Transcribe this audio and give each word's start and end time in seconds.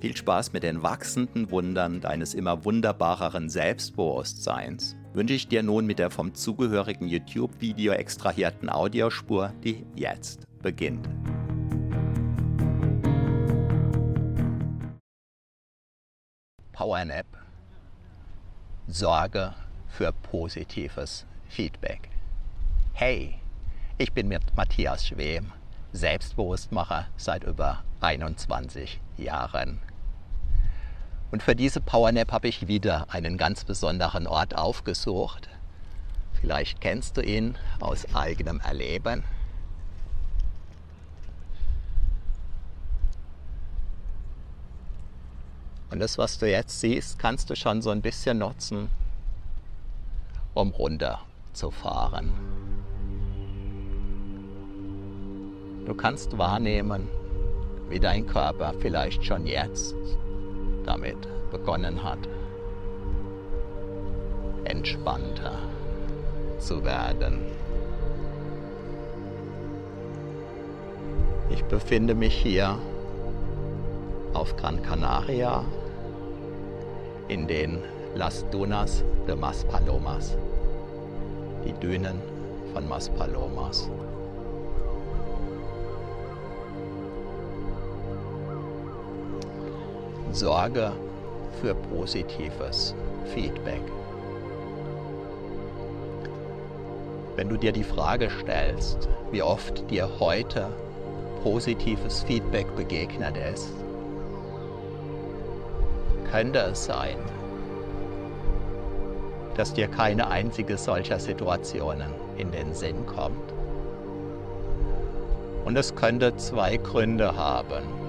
Viel 0.00 0.16
Spaß 0.16 0.54
mit 0.54 0.62
den 0.62 0.82
wachsenden 0.82 1.50
Wundern 1.50 2.00
deines 2.00 2.32
immer 2.32 2.64
wunderbareren 2.64 3.50
Selbstbewusstseins 3.50 4.96
wünsche 5.12 5.34
ich 5.34 5.46
dir 5.46 5.62
nun 5.62 5.84
mit 5.84 5.98
der 5.98 6.08
vom 6.08 6.32
zugehörigen 6.32 7.06
YouTube-Video 7.06 7.92
extrahierten 7.92 8.70
Audiospur, 8.70 9.52
die 9.62 9.84
jetzt 9.94 10.46
beginnt. 10.62 11.06
PowerNap 16.72 17.26
Sorge 18.88 19.54
für 19.86 20.12
positives 20.12 21.26
Feedback. 21.50 22.08
Hey, 22.94 23.34
ich 23.98 24.14
bin 24.14 24.28
mit 24.28 24.56
Matthias 24.56 25.06
Schwem, 25.08 25.52
Selbstbewusstmacher 25.92 27.08
seit 27.18 27.44
über 27.44 27.84
21 28.00 28.98
Jahren. 29.18 29.78
Und 31.30 31.42
für 31.42 31.54
diese 31.54 31.80
Powernap 31.80 32.32
habe 32.32 32.48
ich 32.48 32.66
wieder 32.66 33.06
einen 33.10 33.38
ganz 33.38 33.64
besonderen 33.64 34.26
Ort 34.26 34.56
aufgesucht. 34.56 35.48
Vielleicht 36.40 36.80
kennst 36.80 37.16
du 37.16 37.22
ihn 37.22 37.56
aus 37.78 38.14
eigenem 38.14 38.60
Erleben. 38.60 39.22
Und 45.90 45.98
das, 45.98 46.18
was 46.18 46.38
du 46.38 46.50
jetzt 46.50 46.80
siehst, 46.80 47.18
kannst 47.18 47.50
du 47.50 47.56
schon 47.56 47.82
so 47.82 47.90
ein 47.90 48.00
bisschen 48.00 48.38
nutzen, 48.38 48.88
um 50.54 50.70
runterzufahren. 50.70 52.30
Du 55.84 55.94
kannst 55.94 56.38
wahrnehmen, 56.38 57.08
wie 57.88 57.98
dein 57.98 58.26
Körper 58.26 58.72
vielleicht 58.80 59.24
schon 59.24 59.46
jetzt 59.46 59.96
damit 60.84 61.16
begonnen 61.50 62.02
hat, 62.02 62.18
entspannter 64.64 65.58
zu 66.58 66.84
werden. 66.84 67.40
Ich 71.50 71.64
befinde 71.64 72.14
mich 72.14 72.34
hier 72.34 72.78
auf 74.34 74.56
Gran 74.56 74.80
Canaria 74.82 75.64
in 77.28 77.46
den 77.46 77.78
Las 78.14 78.44
Dunas 78.50 79.04
de 79.26 79.34
Maspalomas, 79.36 80.36
die 81.64 81.72
Dünen 81.74 82.20
von 82.72 82.88
Maspalomas. 82.88 83.90
Sorge 90.34 90.92
für 91.60 91.74
positives 91.74 92.94
Feedback. 93.34 93.82
Wenn 97.36 97.48
du 97.48 97.56
dir 97.56 97.72
die 97.72 97.84
Frage 97.84 98.28
stellst, 98.30 99.08
wie 99.30 99.42
oft 99.42 99.90
dir 99.90 100.08
heute 100.18 100.68
positives 101.42 102.22
Feedback 102.22 102.66
begegnet 102.76 103.36
ist, 103.54 103.72
könnte 106.30 106.58
es 106.60 106.84
sein, 106.84 107.16
dass 109.56 109.72
dir 109.72 109.88
keine 109.88 110.28
einzige 110.28 110.78
solcher 110.78 111.18
Situationen 111.18 112.10
in 112.36 112.50
den 112.52 112.74
Sinn 112.74 113.04
kommt. 113.06 113.52
Und 115.64 115.76
es 115.76 115.94
könnte 115.94 116.36
zwei 116.36 116.76
Gründe 116.76 117.36
haben. 117.36 117.99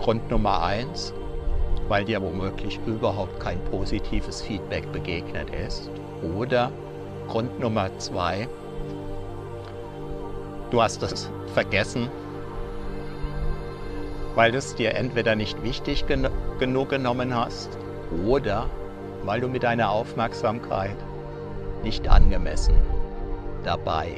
Grund 0.00 0.30
Nummer 0.30 0.62
eins, 0.62 1.12
weil 1.88 2.06
dir 2.06 2.22
womöglich 2.22 2.80
überhaupt 2.86 3.38
kein 3.38 3.62
positives 3.64 4.40
Feedback 4.40 4.90
begegnet 4.92 5.50
ist. 5.50 5.90
Oder 6.36 6.72
Grund 7.28 7.60
Nummer 7.60 7.90
zwei, 7.98 8.48
du 10.70 10.82
hast 10.82 11.02
es 11.02 11.30
vergessen, 11.52 12.08
weil 14.34 14.52
du 14.52 14.58
es 14.58 14.74
dir 14.74 14.94
entweder 14.94 15.34
nicht 15.34 15.62
wichtig 15.62 16.06
gen 16.06 16.28
genug 16.58 16.88
genommen 16.88 17.34
hast 17.34 17.76
oder 18.26 18.70
weil 19.24 19.40
du 19.40 19.48
mit 19.48 19.64
deiner 19.64 19.90
Aufmerksamkeit 19.90 20.96
nicht 21.82 22.08
angemessen 22.08 22.74
dabei 23.64 24.12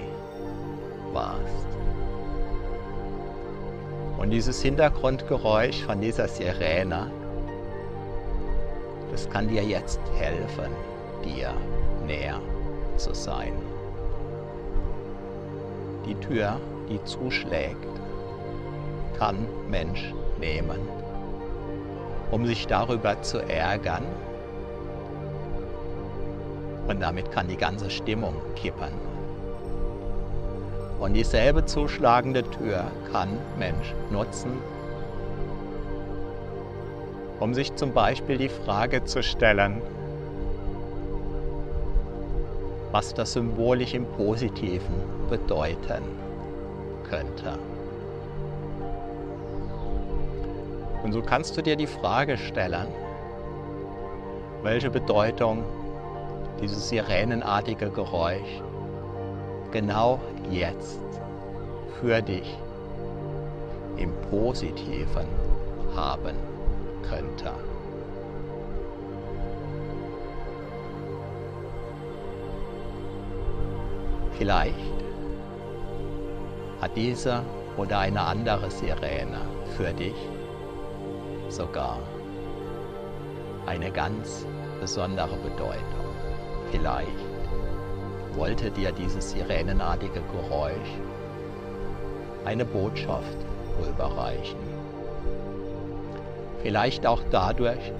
warst. 1.13 1.72
Und 4.23 4.31
dieses 4.31 4.63
Hintergrundgeräusch 4.63 5.83
von 5.83 6.01
dieser 6.01 6.29
Sirene, 6.29 7.11
das 9.11 9.29
kann 9.29 9.49
dir 9.49 9.65
jetzt 9.65 9.99
helfen, 10.17 10.71
dir 11.25 11.53
näher 12.07 12.41
zu 12.97 13.13
sein. 13.15 13.53
Die 16.07 16.15
Tür, 16.15 16.61
die 16.89 17.03
zuschlägt, 17.03 17.85
kann 19.19 19.45
Mensch 19.69 20.15
nehmen, 20.39 20.79
um 22.31 22.47
sich 22.47 22.69
darüber 22.69 23.21
zu 23.23 23.39
ärgern. 23.39 24.05
Und 26.87 27.01
damit 27.01 27.29
kann 27.33 27.49
die 27.49 27.57
ganze 27.57 27.91
Stimmung 27.91 28.37
kippen. 28.55 29.12
Und 31.03 31.15
dieselbe 31.15 31.65
zuschlagende 31.67 32.45
Tür 32.45 32.85
kann 33.11 33.37
Mensch 33.59 33.93
nutzen, 34.13 34.53
um 37.41 37.53
sich 37.55 37.75
zum 37.75 37.93
Beispiel 37.93 38.39
die 38.39 38.49
Frage 38.49 39.03
zu 39.03 39.21
stellen, 39.21 39.83
was 42.93 43.13
das 43.15 43.33
symbolisch 43.33 43.95
im 43.95 44.07
Positiven 44.13 44.95
bedeuten 45.29 46.05
könnte. 47.11 47.59
Und 51.03 51.13
so 51.13 51.21
kannst 51.21 51.57
du 51.57 51.63
dir 51.63 51.75
die 51.75 51.89
Frage 51.89 52.39
stellen, 52.39 52.87
welche 54.63 54.89
Bedeutung 54.89 55.65
dieses 56.61 56.91
sirenenartige 56.91 57.91
Geräusch 57.91 58.63
genau 59.73 60.21
jetzt 60.51 61.01
für 62.01 62.23
dich 62.23 62.57
im 63.97 64.13
Positiven 64.31 65.27
haben 65.97 66.37
könnte. 67.09 67.53
Vielleicht 74.39 74.75
hat 76.81 76.97
diese 76.97 77.43
oder 77.77 78.01
eine 78.01 78.21
andere 78.21 78.71
Sirene 78.71 79.41
für 79.77 79.93
dich 79.93 80.17
sogar 81.49 81.99
eine 83.67 83.91
ganz 83.91 84.45
besondere 84.81 85.37
Bedeutung. 85.37 85.77
Vielleicht 86.71 87.32
wollte 88.37 88.71
dir 88.71 88.93
dieses 88.93 89.31
sirenenartige 89.31 90.21
Geräusch 90.33 90.99
eine 92.45 92.65
Botschaft 92.65 93.37
überreichen. 93.89 94.59
Vielleicht 96.63 97.07
auch 97.07 97.23
dadurch, 97.31 97.93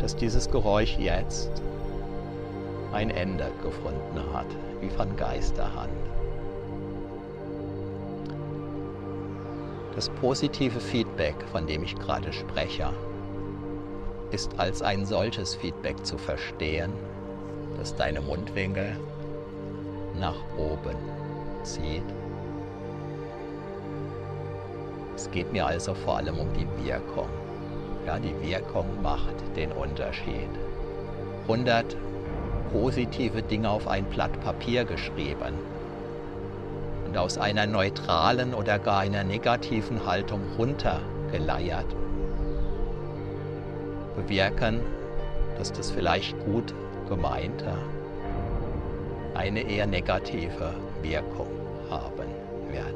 dass 0.00 0.16
dieses 0.16 0.50
Geräusch 0.50 0.96
jetzt 0.98 1.50
ein 2.92 3.10
Ende 3.10 3.50
gefunden 3.62 4.20
hat, 4.32 4.46
wie 4.80 4.90
von 4.90 5.16
Geisterhand. 5.16 5.90
Das 9.94 10.10
positive 10.10 10.80
Feedback, 10.80 11.36
von 11.52 11.66
dem 11.66 11.84
ich 11.84 11.94
gerade 11.94 12.32
spreche, 12.32 12.90
ist 14.32 14.58
als 14.58 14.82
ein 14.82 15.06
solches 15.06 15.54
Feedback 15.54 16.04
zu 16.04 16.18
verstehen, 16.18 16.92
dass 17.84 17.94
deine 17.96 18.22
Mundwinkel 18.22 18.96
nach 20.18 20.38
oben 20.56 20.96
zieht. 21.64 22.02
Es 25.14 25.30
geht 25.30 25.52
mir 25.52 25.66
also 25.66 25.92
vor 25.92 26.16
allem 26.16 26.38
um 26.38 26.48
die 26.54 26.66
Wirkung. 26.82 27.28
Ja, 28.06 28.18
die 28.18 28.34
Wirkung 28.40 28.86
macht 29.02 29.34
den 29.54 29.70
Unterschied. 29.70 30.48
100 31.42 31.94
positive 32.72 33.42
Dinge 33.42 33.68
auf 33.68 33.86
ein 33.86 34.06
Blatt 34.06 34.40
Papier 34.40 34.86
geschrieben 34.86 35.52
und 37.06 37.18
aus 37.18 37.36
einer 37.36 37.66
neutralen 37.66 38.54
oder 38.54 38.78
gar 38.78 39.00
einer 39.00 39.24
negativen 39.24 40.06
Haltung 40.06 40.40
runtergeleiert 40.56 41.94
bewirken, 44.16 44.80
dass 45.58 45.70
das 45.70 45.90
vielleicht 45.90 46.38
gut 46.46 46.72
gemeinte 47.08 47.72
eine 49.34 49.60
eher 49.60 49.86
negative 49.86 50.74
Wirkung 51.02 51.48
haben 51.90 52.28
wird. 52.70 52.94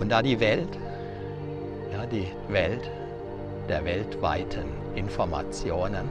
Und 0.00 0.10
da 0.10 0.22
die 0.22 0.40
Welt, 0.40 0.78
ja, 1.92 2.06
die 2.06 2.28
Welt 2.48 2.90
der 3.68 3.84
weltweiten 3.84 4.66
Informationen, 4.94 6.08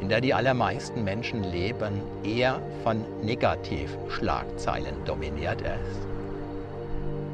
in 0.00 0.08
der 0.08 0.20
die 0.20 0.34
allermeisten 0.34 1.04
Menschen 1.04 1.44
leben, 1.44 2.02
eher 2.24 2.60
von 2.82 3.04
Negativschlagzeilen 3.22 5.04
dominiert 5.04 5.60
ist, 5.60 6.08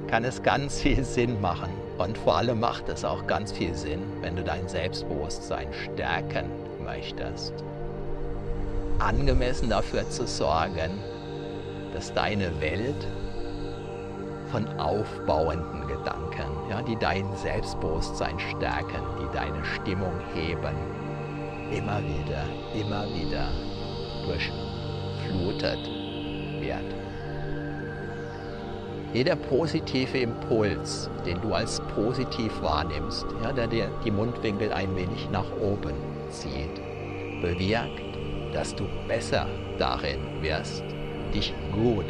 kann 0.08 0.24
es 0.24 0.42
ganz 0.42 0.80
viel 0.80 1.04
Sinn 1.04 1.40
machen, 1.40 1.70
und 2.00 2.16
vor 2.16 2.38
allem 2.38 2.60
macht 2.60 2.88
es 2.88 3.04
auch 3.04 3.26
ganz 3.26 3.52
viel 3.52 3.74
Sinn, 3.74 4.02
wenn 4.22 4.34
du 4.34 4.42
dein 4.42 4.66
Selbstbewusstsein 4.66 5.68
stärken 5.72 6.46
möchtest. 6.82 7.52
Angemessen 8.98 9.68
dafür 9.68 10.08
zu 10.08 10.26
sorgen, 10.26 10.98
dass 11.92 12.12
deine 12.14 12.58
Welt 12.60 13.06
von 14.50 14.66
aufbauenden 14.80 15.86
Gedanken, 15.86 16.70
ja, 16.70 16.80
die 16.82 16.96
dein 16.96 17.26
Selbstbewusstsein 17.36 18.38
stärken, 18.38 19.02
die 19.20 19.36
deine 19.36 19.62
Stimmung 19.64 20.14
heben, 20.34 20.74
immer 21.70 22.00
wieder, 22.00 22.44
immer 22.74 23.04
wieder 23.14 23.48
durchflutet 24.24 25.78
wird. 26.60 27.09
Jeder 29.12 29.34
positive 29.34 30.18
Impuls, 30.18 31.10
den 31.26 31.40
du 31.40 31.52
als 31.52 31.80
positiv 31.96 32.52
wahrnimmst, 32.62 33.26
ja, 33.42 33.52
der 33.52 33.66
dir 33.66 33.90
die 34.04 34.10
Mundwinkel 34.10 34.72
ein 34.72 34.94
wenig 34.94 35.28
nach 35.32 35.50
oben 35.60 35.94
zieht, 36.30 36.80
bewirkt, 37.42 38.02
dass 38.54 38.74
du 38.74 38.84
besser 39.08 39.48
darin 39.78 40.20
wirst, 40.40 40.84
dich 41.34 41.52
gut 41.72 42.06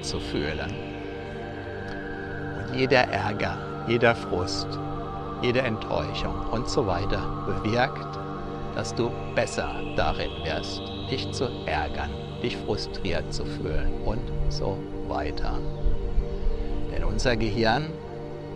zu 0.00 0.20
fühlen. 0.20 0.72
Und 2.58 2.78
jeder 2.78 3.02
Ärger, 3.08 3.58
jeder 3.88 4.14
Frust, 4.14 4.68
jede 5.42 5.60
Enttäuschung 5.60 6.34
und 6.52 6.68
so 6.68 6.86
weiter 6.86 7.20
bewirkt, 7.46 8.18
dass 8.76 8.94
du 8.94 9.10
besser 9.34 9.74
darin 9.96 10.30
wirst, 10.44 10.82
dich 11.10 11.30
zu 11.32 11.48
ärgern, 11.66 12.10
dich 12.42 12.56
frustriert 12.56 13.32
zu 13.32 13.44
fühlen 13.44 13.92
und 14.04 14.22
so 14.50 14.78
weiter. 15.08 15.58
Unser 17.14 17.36
Gehirn 17.36 17.84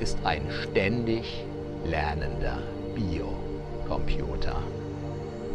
ist 0.00 0.18
ein 0.24 0.42
ständig 0.50 1.44
lernender 1.84 2.58
Biocomputer. 2.92 4.56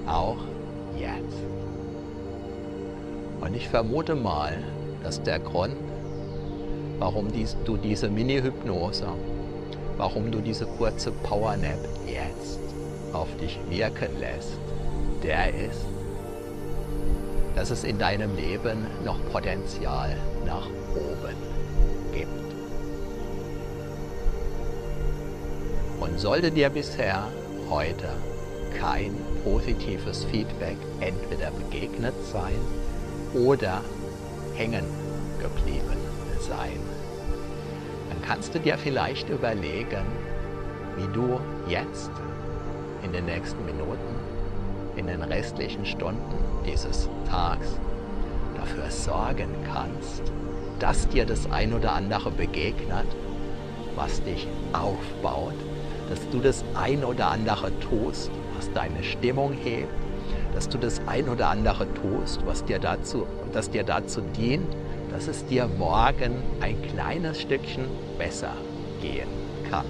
Auch 0.08 0.38
jetzt. 0.98 1.44
Und 3.42 3.58
ich 3.58 3.68
vermute 3.68 4.16
mal, 4.16 4.54
dass 5.04 5.22
der 5.22 5.40
Grund, 5.40 5.76
warum 6.98 7.30
dies, 7.30 7.58
du 7.66 7.76
diese 7.76 8.08
Mini-Hypnose, 8.08 9.08
warum 9.98 10.32
du 10.32 10.40
diese 10.40 10.66
kurze 10.66 11.12
Powernap 11.12 11.80
jetzt 12.08 12.60
auf 13.12 13.28
dich 13.36 13.60
wirken 13.70 14.18
lässt, 14.22 14.58
der 15.22 15.50
ist, 15.50 15.86
dass 17.54 17.70
es 17.70 17.84
in 17.84 18.00
deinem 18.00 18.34
Leben 18.38 18.88
noch 19.04 19.20
Potenzial 19.34 20.16
nach 20.46 20.68
oben 20.96 21.36
gibt. 22.14 22.53
Und 26.04 26.20
sollte 26.20 26.52
dir 26.52 26.70
bisher 26.70 27.30
heute 27.70 28.10
kein 28.78 29.16
positives 29.46 30.26
Feedback 30.26 30.76
entweder 31.00 31.50
begegnet 31.52 32.14
sein 32.30 32.60
oder 33.34 33.82
hängen 34.54 34.84
geblieben 35.40 35.98
sein, 36.42 36.78
dann 38.10 38.22
kannst 38.22 38.54
du 38.54 38.60
dir 38.60 38.78
vielleicht 38.78 39.30
überlegen, 39.30 40.06
wie 40.98 41.08
du 41.14 41.40
jetzt 41.70 42.12
in 43.02 43.14
den 43.14 43.26
nächsten 43.26 43.66
Minuten, 43.66 44.16
in 44.98 45.08
den 45.08 45.22
restlichen 45.22 45.86
Stunden 45.86 46.36
dieses 46.66 47.08
Tags 47.30 47.80
dafür 48.58 48.92
sorgen 48.92 49.56
kannst, 49.74 50.22
dass 50.80 51.08
dir 51.08 51.26
das 51.26 51.50
ein 51.50 51.74
oder 51.74 51.94
andere 51.94 52.30
begegnet, 52.30 53.08
was 53.96 54.22
dich 54.24 54.50
aufbaut, 54.74 55.56
dass 56.14 56.30
du 56.30 56.40
das 56.40 56.64
ein 56.76 57.04
oder 57.04 57.30
andere 57.30 57.72
tust, 57.80 58.30
was 58.56 58.72
deine 58.74 59.04
Stimmung 59.04 59.54
hebt, 59.54 59.92
dass 60.54 60.70
du 60.70 60.78
das 60.78 61.02
ein 61.08 61.28
oder 61.28 61.50
andere 61.50 61.92
tust, 61.96 62.46
was 62.46 62.64
dir 62.66 62.78
dazu, 62.78 63.26
das 63.52 63.72
dir 63.72 63.84
dazu 63.84 64.22
dient, 64.22 64.68
dass 65.10 65.28
es 65.28 65.44
dir 65.48 65.68
morgen 65.68 66.44
ein 66.62 66.80
kleines 66.84 67.42
Stückchen 67.42 67.86
besser 68.20 68.54
gehen 69.02 69.28
kann 69.72 69.86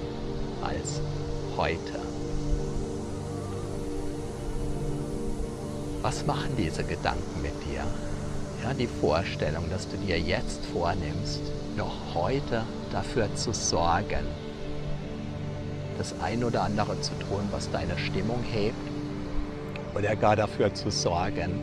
als 0.62 1.01
heute. 1.58 2.00
Was 6.03 6.25
machen 6.25 6.56
diese 6.58 6.86
Gedanken 6.86 7.42
mit 7.42 7.56
dir? 7.70 7.84
Ja, 8.63 8.74
die 8.74 8.88
Vorstellung, 8.88 9.70
dass 9.70 9.89
du 9.89 9.98
dir 9.98 10.18
jetzt 10.18 10.65
vornimmst, 10.68 11.42
noch 11.75 11.94
heute 12.13 12.63
dafür 12.94 13.27
zu 13.36 13.51
sorgen, 13.51 14.25
das 16.03 16.19
ein 16.22 16.43
oder 16.43 16.63
andere 16.63 17.00
zu 17.00 17.13
tun, 17.13 17.48
was 17.51 17.72
deine 17.72 17.98
Stimmung 17.98 18.43
hebt, 18.43 18.75
oder 19.95 20.17
gar 20.17 20.36
dafür 20.36 20.74
zu 20.74 20.89
sorgen, 20.91 21.62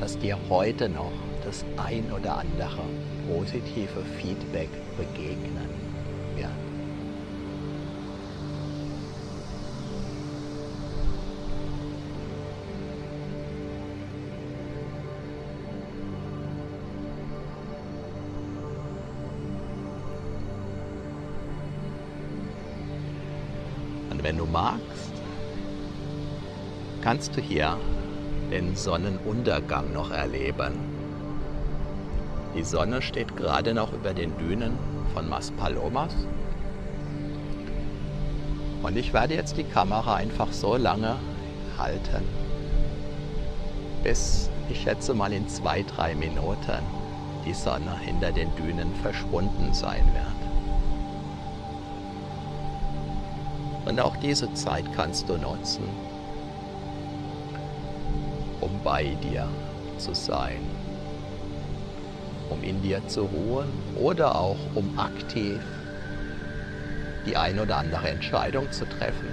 dass 0.00 0.18
dir 0.18 0.38
heute 0.48 0.88
noch 0.88 1.12
das 1.44 1.62
ein 1.76 2.10
oder 2.10 2.38
andere 2.38 2.80
positive 3.28 4.02
Feedback 4.18 4.70
begegnen 4.96 5.85
kannst 27.16 27.34
du 27.34 27.40
hier 27.40 27.78
den 28.50 28.76
Sonnenuntergang 28.76 29.90
noch 29.94 30.10
erleben. 30.10 30.74
Die 32.54 32.62
Sonne 32.62 33.00
steht 33.00 33.34
gerade 33.38 33.72
noch 33.72 33.94
über 33.94 34.12
den 34.12 34.36
Dünen 34.36 34.76
von 35.14 35.26
Maspalomas. 35.26 36.12
Und 38.82 38.98
ich 38.98 39.14
werde 39.14 39.32
jetzt 39.32 39.56
die 39.56 39.64
Kamera 39.64 40.16
einfach 40.16 40.52
so 40.52 40.76
lange 40.76 41.16
halten, 41.78 42.22
bis 44.02 44.50
ich 44.68 44.82
schätze 44.82 45.14
mal 45.14 45.32
in 45.32 45.48
zwei, 45.48 45.84
drei 45.84 46.14
Minuten 46.14 46.82
die 47.46 47.54
Sonne 47.54 47.98
hinter 47.98 48.30
den 48.30 48.54
Dünen 48.56 48.94
verschwunden 48.96 49.72
sein 49.72 50.04
wird. 50.12 50.36
Und 53.88 54.00
auch 54.00 54.16
diese 54.18 54.52
Zeit 54.52 54.84
kannst 54.94 55.30
du 55.30 55.38
nutzen, 55.38 55.84
bei 58.86 59.16
dir 59.20 59.48
zu 59.98 60.14
sein, 60.14 60.60
um 62.48 62.62
in 62.62 62.80
dir 62.80 63.04
zu 63.08 63.22
ruhen 63.22 63.68
oder 63.96 64.36
auch 64.36 64.76
um 64.76 64.96
aktiv 64.96 65.60
die 67.26 67.36
ein 67.36 67.58
oder 67.58 67.78
andere 67.78 68.08
Entscheidung 68.08 68.70
zu 68.70 68.84
treffen, 68.84 69.28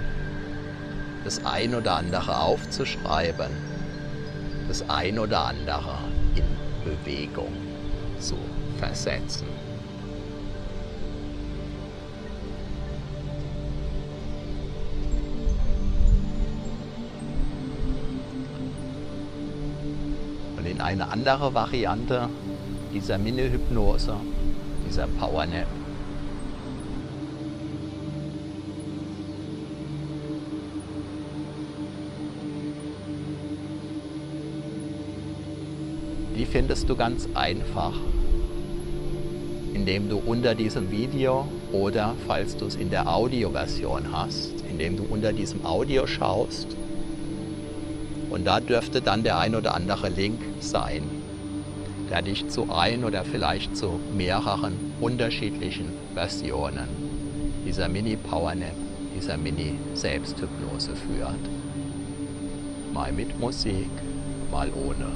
das 1.22 1.46
ein 1.46 1.72
oder 1.72 1.94
andere 1.94 2.36
aufzuschreiben, 2.36 3.52
das 4.66 4.90
ein 4.90 5.20
oder 5.20 5.44
andere 5.46 5.98
in 6.34 6.44
Bewegung 6.82 7.52
zu 8.18 8.36
versetzen. 8.80 9.46
Eine 20.80 21.10
andere 21.10 21.54
Variante 21.54 22.28
dieser 22.92 23.18
Mini-Hypnose, 23.18 24.14
dieser 24.88 25.06
Power 25.06 25.46
Nap. 25.46 25.66
Die 36.36 36.46
findest 36.46 36.88
du 36.88 36.96
ganz 36.96 37.28
einfach, 37.34 37.94
indem 39.72 40.08
du 40.08 40.18
unter 40.18 40.54
diesem 40.54 40.90
Video 40.90 41.46
oder 41.72 42.14
falls 42.26 42.56
du 42.56 42.66
es 42.66 42.76
in 42.76 42.90
der 42.90 43.12
Audioversion 43.12 44.12
hast, 44.12 44.52
indem 44.68 44.96
du 44.96 45.04
unter 45.04 45.32
diesem 45.32 45.64
Audio 45.64 46.06
schaust 46.06 46.76
und 48.34 48.44
da 48.44 48.58
dürfte 48.58 49.00
dann 49.00 49.22
der 49.22 49.38
ein 49.38 49.54
oder 49.54 49.74
andere 49.74 50.08
Link 50.08 50.40
sein, 50.58 51.04
der 52.10 52.20
dich 52.20 52.48
zu 52.48 52.68
ein 52.68 53.04
oder 53.04 53.24
vielleicht 53.24 53.76
zu 53.76 54.00
mehreren 54.12 54.72
unterschiedlichen 55.00 55.92
Versionen 56.14 56.88
dieser 57.64 57.88
Mini-Powernap, 57.88 58.74
dieser 59.16 59.36
Mini-Selbsthypnose 59.36 60.96
führt. 60.96 61.38
Mal 62.92 63.12
mit 63.12 63.38
Musik, 63.38 63.90
mal 64.50 64.68
ohne 64.84 65.06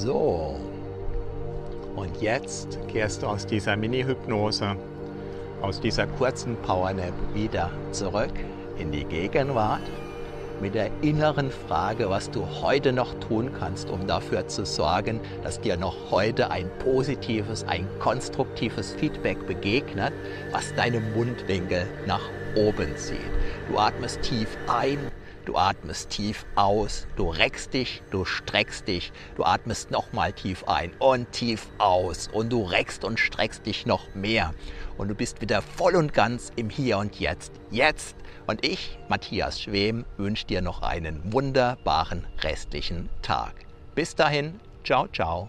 So. 0.00 0.54
Und 1.96 2.22
jetzt 2.22 2.78
kehrst 2.86 3.22
du 3.22 3.26
aus 3.26 3.44
dieser 3.44 3.76
Mini-Hypnose, 3.76 4.76
aus 5.60 5.80
dieser 5.80 6.06
kurzen 6.06 6.54
Powernap 6.62 7.12
wieder 7.34 7.72
zurück 7.90 8.32
in 8.78 8.92
die 8.92 9.04
Gegenwart 9.04 9.82
mit 10.60 10.76
der 10.76 10.90
inneren 11.02 11.50
Frage, 11.50 12.08
was 12.10 12.30
du 12.30 12.46
heute 12.62 12.92
noch 12.92 13.12
tun 13.18 13.50
kannst, 13.58 13.90
um 13.90 14.06
dafür 14.06 14.46
zu 14.46 14.64
sorgen, 14.64 15.20
dass 15.42 15.60
dir 15.60 15.76
noch 15.76 15.96
heute 16.12 16.52
ein 16.52 16.70
positives, 16.78 17.64
ein 17.64 17.86
konstruktives 17.98 18.92
Feedback 18.92 19.48
begegnet, 19.48 20.12
was 20.52 20.72
deine 20.76 21.00
Mundwinkel 21.00 21.86
nach 22.06 22.22
oben 22.54 22.96
zieht. 22.96 23.18
Du 23.68 23.78
atmest 23.78 24.22
tief 24.22 24.56
ein, 24.68 24.98
du 25.48 25.56
atmest 25.56 26.10
tief 26.10 26.44
aus, 26.56 27.06
du 27.16 27.30
reckst 27.30 27.72
dich, 27.72 28.02
du 28.10 28.26
streckst 28.26 28.86
dich, 28.86 29.12
du 29.36 29.44
atmest 29.44 29.90
nochmal 29.90 30.32
tief 30.34 30.62
ein 30.68 30.92
und 30.98 31.32
tief 31.32 31.68
aus 31.78 32.28
und 32.28 32.50
du 32.50 32.62
reckst 32.62 33.02
und 33.02 33.18
streckst 33.18 33.64
dich 33.64 33.86
noch 33.86 34.14
mehr 34.14 34.52
und 34.98 35.08
du 35.08 35.14
bist 35.14 35.40
wieder 35.40 35.62
voll 35.62 35.96
und 35.96 36.12
ganz 36.12 36.52
im 36.56 36.68
Hier 36.68 36.98
und 36.98 37.18
Jetzt. 37.18 37.52
Jetzt 37.70 38.16
und 38.46 38.64
ich, 38.64 38.98
Matthias 39.08 39.60
Schwem, 39.60 40.04
wünsche 40.18 40.46
dir 40.46 40.60
noch 40.60 40.82
einen 40.82 41.32
wunderbaren 41.32 42.26
restlichen 42.42 43.08
Tag. 43.22 43.54
Bis 43.94 44.14
dahin, 44.14 44.60
ciao, 44.84 45.08
ciao. 45.08 45.48